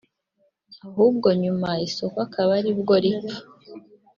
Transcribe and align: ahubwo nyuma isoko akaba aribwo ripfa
ahubwo 0.87 1.27
nyuma 1.41 1.69
isoko 1.87 2.17
akaba 2.25 2.51
aribwo 2.59 2.93
ripfa 3.03 3.37